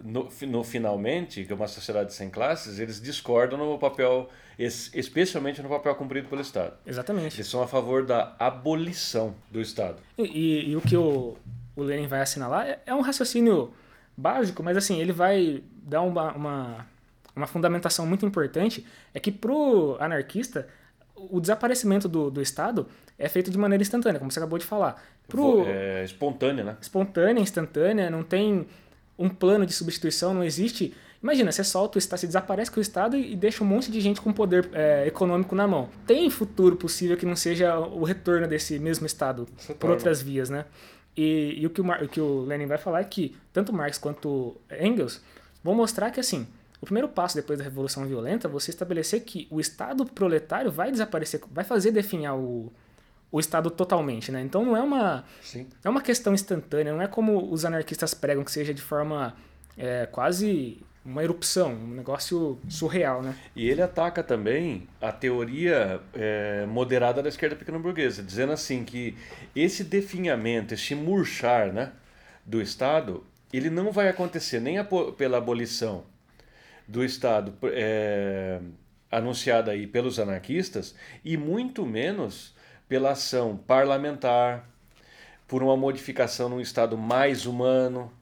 [0.02, 5.68] no, no finalmente, que é uma sociedade sem classes, eles discordam no papel, especialmente no
[5.68, 6.74] papel cumprido pelo Estado.
[6.86, 7.36] Exatamente.
[7.36, 9.96] Eles são a favor da abolição do Estado.
[10.18, 11.36] E, e, e o que o,
[11.76, 13.72] o Lenin vai assinalar é, é, um raciocínio
[14.16, 16.86] básico, mas assim, ele vai dar uma, uma,
[17.34, 20.68] uma fundamentação muito importante, é que para o anarquista,
[21.14, 22.86] o desaparecimento do, do Estado
[23.18, 25.02] é feito de maneira instantânea, como você acabou de falar.
[25.28, 26.76] Pro, é espontânea, né?
[26.80, 28.66] Espontânea, instantânea, não tem
[29.22, 30.94] um plano de substituição, não existe.
[31.22, 34.00] Imagina, você solta o Estado, você desaparece com o Estado e deixa um monte de
[34.00, 35.88] gente com poder é, econômico na mão.
[36.06, 39.46] Tem futuro possível que não seja o retorno desse mesmo Estado
[39.78, 40.64] por outras vias, né?
[41.16, 43.98] E, e o, que o, o, que o, Lenin vai falar é que tanto Marx
[43.98, 45.20] quanto Engels
[45.62, 46.46] vão mostrar que, assim,
[46.80, 50.90] o primeiro passo depois da Revolução Violenta é você estabelecer que o Estado proletário vai
[50.90, 52.72] desaparecer, vai fazer definhar o,
[53.32, 54.42] o Estado totalmente, né?
[54.42, 55.66] Então não é uma, Sim.
[55.82, 59.34] é uma questão instantânea, não é como os anarquistas pregam que seja de forma
[59.76, 63.34] é, quase uma erupção, um negócio surreal, né?
[63.56, 69.16] E ele ataca também a teoria é, moderada da esquerda pequeno-burguesa, dizendo assim que
[69.56, 71.90] esse definhamento, esse murchar né,
[72.44, 74.84] do Estado, ele não vai acontecer nem a,
[75.16, 76.04] pela abolição
[76.86, 78.60] do Estado é,
[79.10, 82.54] anunciada aí pelos anarquistas e muito menos
[82.92, 84.68] pela ação parlamentar,
[85.48, 88.12] por uma modificação num Estado mais humano,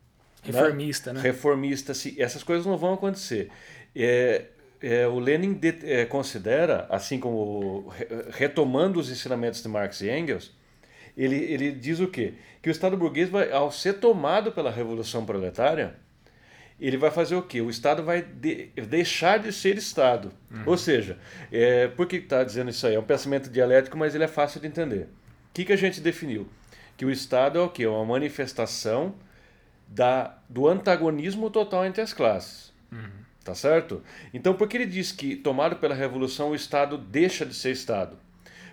[0.44, 1.20] Reformista, né?
[1.20, 1.26] né?
[1.26, 3.50] Reformista, se, essas coisas não vão acontecer.
[3.96, 4.44] É,
[4.80, 7.92] é, o Lenin de, é, considera, assim como
[8.30, 10.52] retomando os ensinamentos de Marx e Engels,
[11.16, 12.34] ele, ele diz o quê?
[12.62, 15.96] Que o Estado burguês, vai, ao ser tomado pela Revolução Proletária,
[16.80, 17.60] ele vai fazer o quê?
[17.60, 20.32] O Estado vai de, deixar de ser Estado.
[20.50, 20.62] Uhum.
[20.66, 21.18] Ou seja,
[21.52, 22.94] é, por que está dizendo isso aí?
[22.94, 25.02] É um pensamento dialético, mas ele é fácil de entender.
[25.02, 26.48] O que, que a gente definiu?
[26.96, 27.86] Que o Estado é o quê?
[27.86, 29.14] Uma manifestação
[29.86, 32.72] da, do antagonismo total entre as classes.
[32.90, 33.20] Uhum.
[33.44, 34.02] Tá certo?
[34.32, 38.16] Então, por que ele diz que, tomado pela Revolução, o Estado deixa de ser Estado?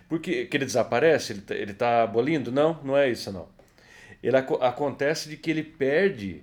[0.08, 1.32] Porque que ele desaparece?
[1.50, 2.50] Ele está tá abolindo?
[2.50, 3.48] Não, não é isso, não.
[4.22, 6.42] Ele acontece de que ele perde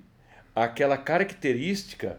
[0.56, 2.18] aquela característica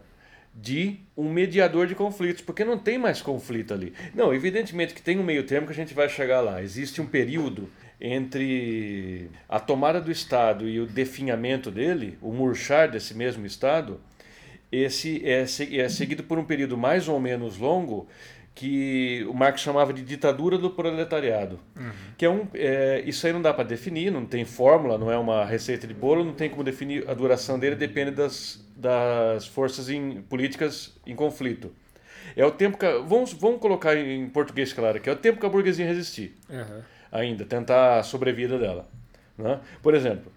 [0.53, 3.93] de um mediador de conflitos, porque não tem mais conflito ali.
[4.15, 6.61] Não, evidentemente que tem um meio termo que a gente vai chegar lá.
[6.61, 7.69] Existe um período
[7.99, 13.99] entre a tomada do Estado e o definhamento dele, o murchar desse mesmo Estado,
[14.71, 18.07] esse é, é seguido por um período mais ou menos longo
[18.57, 21.59] que o Marx chamava de ditadura do proletariado.
[21.75, 21.91] Uhum.
[22.17, 25.17] Que é um, é, isso aí não dá para definir, não tem fórmula, não é
[25.17, 29.89] uma receita de bolo, não tem como definir a duração dele, depende das, das forças
[29.89, 31.71] em, políticas em conflito.
[32.35, 32.85] É o tempo que.
[33.05, 36.35] Vamos, vamos colocar em português claro que é o tempo que a burguesia resistir.
[36.49, 38.87] Uhum ainda, tentar a sobrevida dela.
[39.37, 39.59] Né?
[39.81, 40.31] Por exemplo,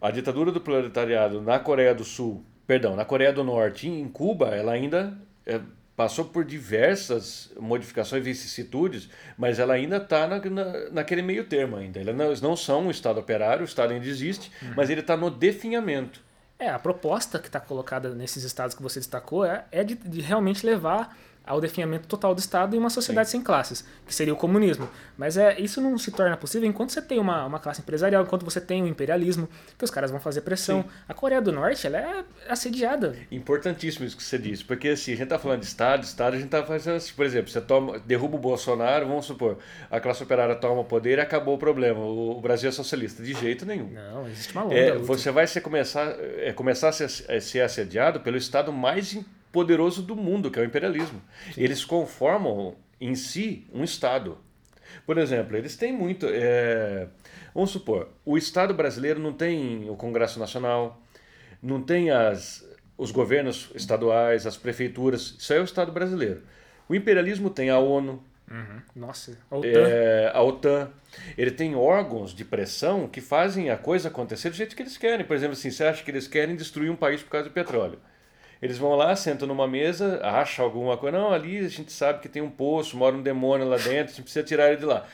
[0.00, 4.08] a ditadura do proletariado na Coreia do Sul, perdão, na Coreia do Norte e em
[4.08, 5.60] Cuba, ela ainda é,
[5.98, 11.74] passou por diversas modificações e vicissitudes, mas ela ainda está na, na, naquele meio termo
[11.74, 11.98] ainda.
[11.98, 14.74] Eles não são um Estado operário, o Estado ainda existe, uhum.
[14.76, 16.22] mas ele está no definhamento.
[16.56, 20.20] É, a proposta que está colocada nesses estados que você destacou é, é de, de
[20.20, 23.38] realmente levar ao definhamento total do Estado e uma sociedade Sim.
[23.38, 24.88] sem classes, que seria o comunismo.
[25.16, 28.44] Mas é, isso não se torna possível enquanto você tem uma, uma classe empresarial, enquanto
[28.44, 30.82] você tem o um imperialismo, que os caras vão fazer pressão.
[30.82, 30.88] Sim.
[31.08, 33.16] A Coreia do Norte, ela é assediada.
[33.30, 36.36] Importantíssimo isso que você disse, porque assim, a gente está falando de Estado, Estado, a
[36.36, 39.58] gente está fazendo assim, por exemplo, você toma, derruba o Bolsonaro, vamos supor,
[39.90, 42.00] a classe operária toma o poder e acabou o problema.
[42.00, 43.22] O, o Brasil é socialista.
[43.22, 43.88] De jeito nenhum.
[43.90, 47.60] Não, existe uma longa é, Você vai ser, começar, é, começar a ser, a ser
[47.60, 51.20] assediado pelo Estado mais importante poderoso do mundo, que é o imperialismo.
[51.52, 51.62] Sim.
[51.62, 54.38] Eles conformam em si um Estado.
[55.06, 56.26] Por exemplo, eles têm muito.
[56.30, 57.08] É...
[57.54, 61.00] Vamos supor, o Estado brasileiro não tem o Congresso Nacional,
[61.62, 65.36] não tem as, os governos estaduais, as prefeituras.
[65.38, 66.42] Isso é o Estado brasileiro.
[66.88, 68.22] O imperialismo tem a ONU.
[68.50, 68.80] Uhum.
[68.96, 69.68] Nossa, a OTAN.
[69.88, 70.90] É, a OTAN.
[71.36, 75.26] Ele tem órgãos de pressão que fazem a coisa acontecer do jeito que eles querem.
[75.26, 77.98] Por exemplo, assim, você acha que eles querem destruir um país por causa do petróleo.
[78.60, 81.16] Eles vão lá, sentam numa mesa, acham alguma coisa.
[81.16, 84.16] Não, ali a gente sabe que tem um poço, mora um demônio lá dentro, a
[84.16, 85.06] gente precisa tirar ele de lá.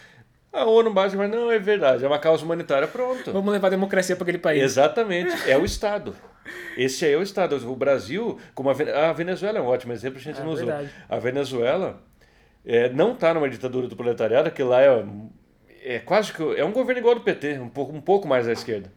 [0.53, 3.33] A ONU base, mas não, é verdade, é uma causa humanitária, pronto.
[3.33, 4.63] Vamos levar a democracia para aquele país.
[4.63, 6.15] Exatamente, é o Estado.
[6.77, 7.57] Esse aí é o Estado.
[7.69, 10.69] O Brasil, como a, Venezuela é um ótimo exemplo, a gente é, não usou.
[11.09, 12.01] A Venezuela
[12.65, 15.05] é, não está numa ditadura do proletariado, que lá é,
[15.83, 16.43] é quase que.
[16.57, 18.93] É um governo igual ao do PT, um pouco, um pouco mais à esquerda.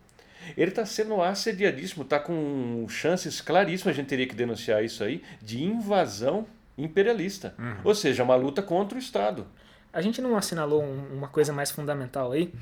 [0.56, 5.24] Ele está sendo assediadíssimo, está com chances claríssimas, a gente teria que denunciar isso aí,
[5.42, 6.46] de invasão
[6.78, 7.56] imperialista.
[7.58, 7.76] Uhum.
[7.84, 9.48] Ou seja, uma luta contra o Estado.
[9.92, 12.54] A gente não assinalou um, uma coisa mais fundamental aí,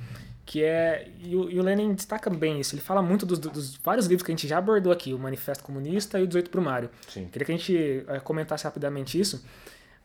[0.46, 1.08] que é.
[1.20, 2.76] E o, e o, Lenin destaca bem isso.
[2.76, 5.64] Ele fala muito dos, dos, vários livros que a gente já abordou aqui, o Manifesto
[5.64, 6.90] Comunista e o 18 Brumário.
[7.10, 7.28] Sim.
[7.32, 9.44] Queria que a gente é, comentasse rapidamente isso.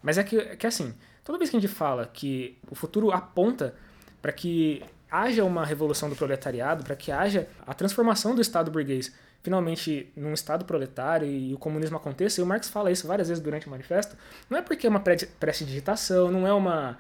[0.03, 3.75] Mas é que, que assim, toda vez que a gente fala que o futuro aponta
[4.21, 9.13] para que haja uma revolução do proletariado, para que haja a transformação do Estado burguês
[9.43, 13.43] finalmente num Estado proletário e o comunismo aconteça, e o Marx fala isso várias vezes
[13.43, 14.17] durante o manifesto,
[14.49, 16.99] não é porque é uma prestidigitação, não é uma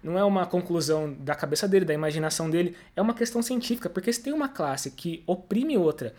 [0.00, 4.12] não é uma conclusão da cabeça dele, da imaginação dele, é uma questão científica, porque
[4.12, 6.14] se tem uma classe que oprime outra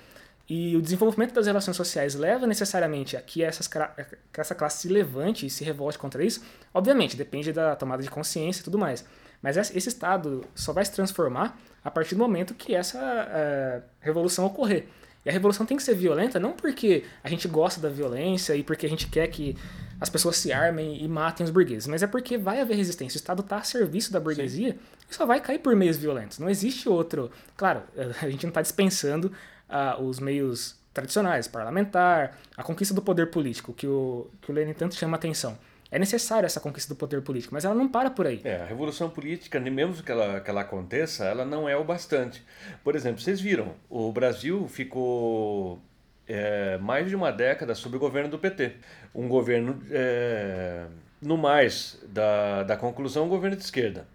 [0.49, 4.89] E o desenvolvimento das relações sociais leva necessariamente a que, essas, que essa classe se
[4.89, 6.43] levante e se revolte contra isso.
[6.73, 9.05] Obviamente, depende da tomada de consciência e tudo mais.
[9.41, 14.45] Mas esse Estado só vai se transformar a partir do momento que essa uh, revolução
[14.45, 14.87] ocorrer.
[15.25, 18.63] E a revolução tem que ser violenta não porque a gente gosta da violência e
[18.63, 19.55] porque a gente quer que
[19.99, 23.17] as pessoas se armem e matem os burgueses, mas é porque vai haver resistência.
[23.17, 24.79] O Estado está a serviço da burguesia Sim.
[25.09, 26.39] e só vai cair por meios violentos.
[26.39, 27.29] Não existe outro.
[27.57, 27.83] Claro,
[28.21, 29.31] a gente não está dispensando
[29.69, 34.73] uh, os meios tradicionais, parlamentar, a conquista do poder político, que o, que o Lenin
[34.73, 35.57] tanto chama atenção.
[35.91, 38.41] É necessária essa conquista do poder político, mas ela não para por aí.
[38.43, 42.43] É, a revolução política, mesmo que ela, que ela aconteça, ela não é o bastante.
[42.83, 45.81] Por exemplo, vocês viram, o Brasil ficou
[46.27, 48.73] é, mais de uma década sob o governo do PT.
[49.15, 50.85] Um governo, é,
[51.19, 54.07] no mais da, da conclusão, um governo de esquerda.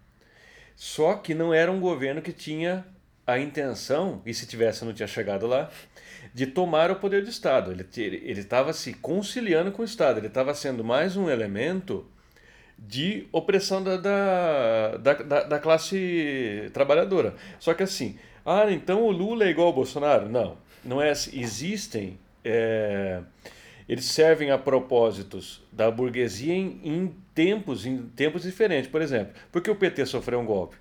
[0.77, 2.85] Só que não era um governo que tinha
[3.27, 5.69] a intenção, e se tivesse não tinha chegado lá,
[6.35, 7.71] de tomar o poder do Estado.
[7.71, 12.05] Ele estava se conciliando com o Estado, ele estava sendo mais um elemento
[12.77, 17.35] de opressão da, da, da, da, classe trabalhadora.
[17.57, 20.27] Só que assim, ah, então o Lula é igual ao Bolsonaro?
[20.27, 21.39] Não, não é assim.
[21.39, 22.19] Existem.
[22.43, 23.21] É,
[23.87, 28.91] eles servem a propósitos da burguesia em, em, tempos, em tempos diferentes.
[28.91, 30.75] Por exemplo, por que o PT sofreu um golpe?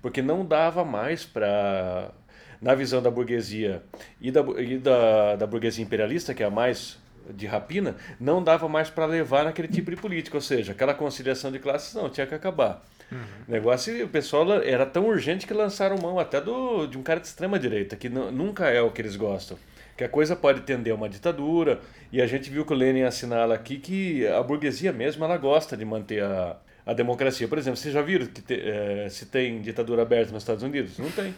[0.00, 2.12] Porque não dava mais para
[2.60, 3.82] na visão da burguesia
[4.20, 6.98] e da, e da, da burguesia imperialista, que é a mais
[7.32, 11.50] de rapina, não dava mais para levar naquele tipo de política, ou seja, aquela conciliação
[11.50, 12.84] de classes não, tinha que acabar.
[13.10, 13.18] Uhum.
[13.48, 17.20] O negócio, o pessoal era tão urgente que lançaram mão até do, de um cara
[17.20, 19.58] de extrema direita, que nunca é o que eles gostam.
[19.96, 21.80] Que a coisa pode tender a uma ditadura,
[22.12, 25.76] e a gente viu que o Lenin assinala aqui que a burguesia mesmo ela gosta
[25.76, 27.46] de manter a, a democracia.
[27.46, 30.98] Por exemplo, vocês já viram que te, é, se tem ditadura aberta nos Estados Unidos?
[30.98, 31.34] Não tem.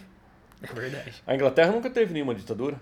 [0.63, 1.13] É verdade.
[1.25, 2.79] A Inglaterra nunca teve nenhuma ditadura.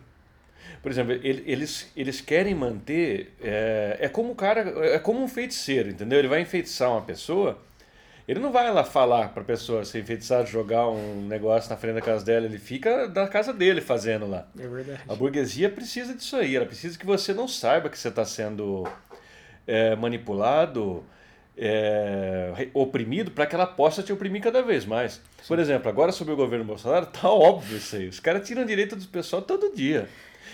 [0.82, 3.36] Por exemplo, eles, eles querem manter.
[3.42, 4.62] É, é como o cara.
[4.94, 6.20] É como um feiticeiro, entendeu?
[6.20, 7.60] Ele vai enfeitiçar uma pessoa.
[8.28, 11.96] Ele não vai lá falar para a pessoa se enfeitiçar, jogar um negócio na frente
[11.96, 12.46] da casa dela.
[12.46, 14.48] Ele fica da casa dele fazendo lá.
[14.58, 15.02] É verdade.
[15.08, 16.56] A burguesia precisa disso aí.
[16.56, 18.88] Ela precisa que você não saiba que você está sendo
[19.68, 21.04] é, manipulado
[21.58, 25.14] é, oprimido para que ela possa te oprimir cada vez mais.
[25.14, 25.48] Sim.
[25.48, 28.08] Por exemplo, agora sobre o governo Bolsonaro, tá óbvio isso aí.
[28.08, 30.08] Os caras tiram direito do pessoal todo dia.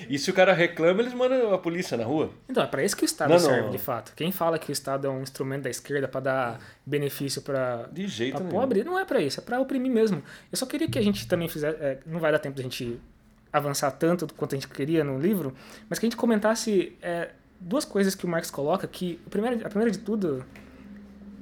[0.10, 2.32] E se o cara reclama, eles mandam a polícia na rua.
[2.48, 3.72] Então, é para isso que o Estado não, serve, não.
[3.72, 4.14] de fato.
[4.16, 8.32] Quem fala que o Estado é um instrumento da esquerda para dar benefício para de
[8.52, 10.22] pobre, não é para isso, é para oprimir mesmo.
[10.52, 11.78] Eu só queria que a gente também fizesse.
[11.82, 13.00] É, não vai dar tempo da gente
[13.52, 15.54] avançar tanto quanto a gente queria no livro,
[15.90, 17.30] mas que a gente comentasse é,
[17.60, 18.88] duas coisas que o Marx coloca.
[18.88, 20.46] Que a primeira, a primeira de tudo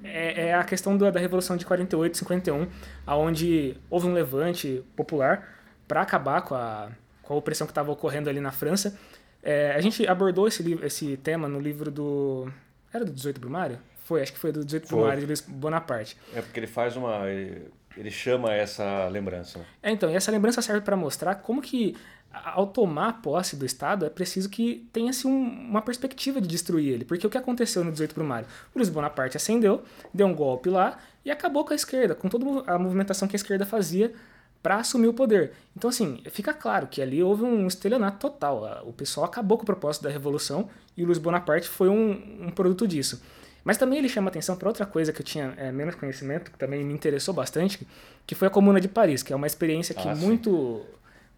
[0.05, 2.67] é, é a questão da, da Revolução de 48, 51,
[3.05, 5.47] aonde houve um levante popular
[5.87, 6.89] para acabar com a,
[7.21, 8.97] com a opressão que estava ocorrendo ali na França.
[9.41, 12.51] É, a gente abordou esse, esse tema no livro do...
[12.93, 13.77] Era do 18 Brumário?
[14.03, 14.97] Foi, acho que foi do 18 foi.
[14.97, 16.17] Brumário de Luiz Bonaparte.
[16.33, 17.29] É porque ele faz uma...
[17.29, 19.65] Ele, ele chama essa lembrança.
[19.81, 21.95] É, então, e essa lembrança serve para mostrar como que
[22.43, 27.05] ao tomar posse do Estado, é preciso que tenha-se um, uma perspectiva de destruir ele.
[27.05, 28.47] Porque o que aconteceu no 18 Brumário?
[28.73, 32.45] O Luiz Bonaparte ascendeu, deu um golpe lá e acabou com a esquerda, com toda
[32.71, 34.13] a movimentação que a esquerda fazia
[34.61, 35.51] para assumir o poder.
[35.77, 38.83] Então, assim, fica claro que ali houve um estelionato total.
[38.85, 40.67] O pessoal acabou com o propósito da Revolução
[40.97, 43.21] e o Luiz Bonaparte foi um, um produto disso.
[43.63, 46.57] Mas também ele chama atenção para outra coisa que eu tinha é, menos conhecimento, que
[46.57, 47.85] também me interessou bastante,
[48.25, 50.85] que foi a Comuna de Paris, que é uma experiência que ah, muito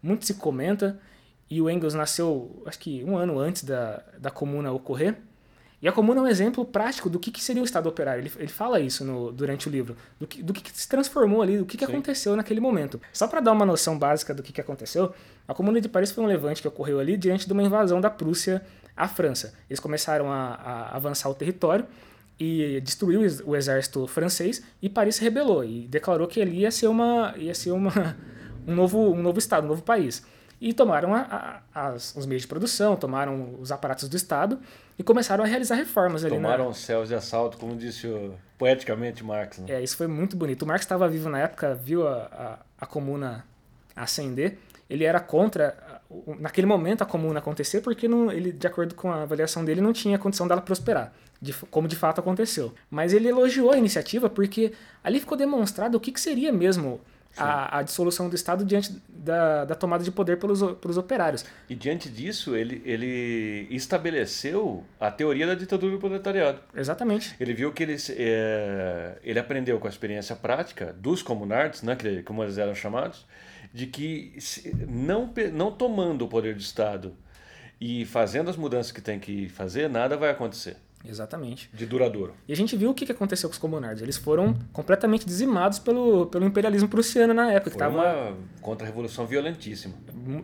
[0.02, 0.98] muito se comenta,
[1.50, 5.16] e o Engels nasceu, acho que um ano antes da, da comuna ocorrer.
[5.80, 8.20] E a comuna é um exemplo prático do que, que seria o Estado operário.
[8.20, 11.58] Ele, ele fala isso no, durante o livro, do que, do que, se transformou ali,
[11.58, 13.00] do que, que aconteceu naquele momento.
[13.12, 15.14] Só para dar uma noção básica do que, que aconteceu,
[15.46, 18.10] a Comuna de Paris foi um levante que ocorreu ali diante de uma invasão da
[18.10, 18.60] Prússia
[18.96, 19.54] à França.
[19.70, 21.86] Eles começaram a, a avançar o território
[22.40, 26.88] e destruiu o exército francês e Paris se rebelou e declarou que ali ia ser
[26.88, 28.16] uma, ia ser uma
[28.68, 30.22] um novo, um novo Estado, um novo país.
[30.60, 34.58] E tomaram a, a, as, os meios de produção, tomaram os aparatos do Estado
[34.98, 36.34] e começaram a realizar reformas ali.
[36.34, 36.70] Tomaram na...
[36.70, 39.58] os céus de assalto, como disse o, poeticamente Marx.
[39.58, 39.66] Né?
[39.68, 40.62] É, isso foi muito bonito.
[40.62, 43.44] O Marx estava vivo na época, viu a, a, a comuna
[43.94, 44.58] ascender.
[44.90, 46.00] Ele era contra,
[46.40, 49.92] naquele momento, a comuna acontecer, porque não, ele, de acordo com a avaliação dele, não
[49.92, 52.74] tinha condição dela prosperar, de, como de fato aconteceu.
[52.90, 54.72] Mas ele elogiou a iniciativa porque
[55.04, 57.00] ali ficou demonstrado o que, que seria mesmo
[57.36, 61.44] a, a, dissolução do Estado diante da, da tomada de poder pelos, pelos operários.
[61.68, 66.60] E diante disso, ele, ele estabeleceu a teoria da ditadura do proletariado.
[66.74, 67.34] Exatamente.
[67.38, 72.22] Ele viu que ele, é, ele aprendeu com a experiência prática dos comunards, né, que,
[72.22, 73.26] como eles eram chamados,
[73.72, 74.36] de que
[74.88, 77.14] não, não tomando o poder do Estado
[77.80, 80.76] e fazendo as mudanças que tem que fazer, nada vai acontecer.
[81.04, 81.70] Exatamente.
[81.72, 82.34] De duradouro.
[82.46, 84.02] E a gente viu o que aconteceu com os comunards.
[84.02, 87.70] Eles foram completamente dizimados pelo, pelo imperialismo prussiano na época.
[87.70, 87.96] Foi que tava...
[87.96, 89.94] uma contra-revolução violentíssima.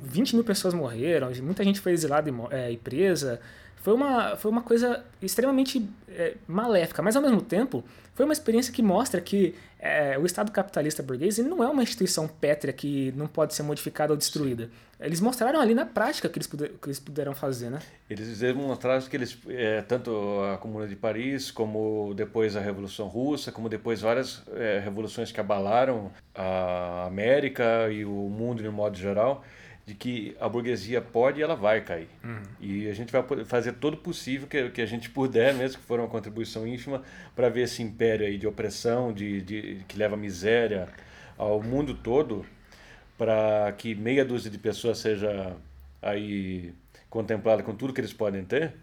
[0.03, 3.41] 20 mil pessoas morreram, muita gente foi exilada e, é, e presa.
[3.85, 8.73] Foi uma, foi uma coisa extremamente é, maléfica, mas ao mesmo tempo foi uma experiência
[8.73, 13.27] que mostra que é, o Estado capitalista burguês não é uma instituição pétrea que não
[13.27, 14.71] pode ser modificada ou destruída.
[14.99, 17.79] Eles mostraram ali na prática que eles, puder, que eles puderam fazer, né?
[18.09, 20.11] Eles demonstraram que eles, é, tanto
[20.51, 24.43] a Comuna de Paris, como depois a Revolução Russa, como depois várias
[24.83, 29.45] revoluções que abalaram a América e o mundo de um modo geral,
[29.87, 32.09] de que a burguesia pode e ela vai cair.
[32.23, 32.43] Uhum.
[32.59, 35.87] E a gente vai fazer todo o possível que, que a gente puder, mesmo que
[35.87, 37.03] for uma contribuição ínfima,
[37.37, 40.89] para ver esse império aí de opressão, de, de, que leva miséria
[41.37, 42.47] ao mundo todo,
[43.19, 45.55] para que meia dúzia de pessoas seja
[46.01, 46.73] aí
[47.11, 48.75] contemplada com tudo que eles podem ter,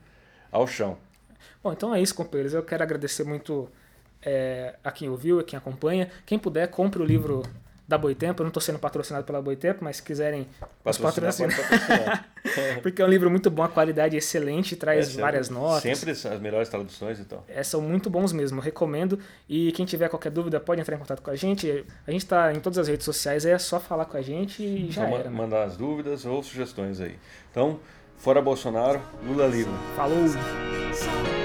[0.52, 0.98] ao chão.
[1.64, 2.54] Bom, então é isso, companheiros.
[2.54, 3.70] Eu quero agradecer muito
[4.22, 6.10] é, a quem ouviu, a quem acompanha.
[6.26, 7.44] Quem puder, compre o livro
[7.92, 8.42] da Boitempo.
[8.42, 10.48] Eu não estou sendo patrocinado pela Boitempo, mas se quiserem
[10.84, 12.26] patrocinar, patrocinar.
[12.82, 15.84] Porque é um livro muito bom, a qualidade é excelente, traz é, várias notas.
[15.84, 17.46] Sempre as melhores traduções e tal.
[17.48, 19.20] É, são muito bons mesmo, recomendo.
[19.48, 21.86] E quem tiver qualquer dúvida pode entrar em contato com a gente.
[22.08, 24.90] A gente está em todas as redes sociais, é só falar com a gente e
[24.90, 25.30] já só era.
[25.30, 27.18] Mandar as dúvidas ou sugestões aí.
[27.52, 27.80] Então,
[28.18, 29.74] fora Bolsonaro, Lula livre.
[29.96, 31.41] Falou!